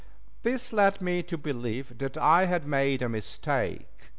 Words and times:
This 0.41 0.73
led 0.73 0.99
me 0.99 1.21
to 1.21 1.37
believe 1.37 1.99
that 1.99 2.17
I 2.17 2.45
had 2.47 2.65
made 2.65 3.03
a 3.03 3.07
mistake. 3.07 3.87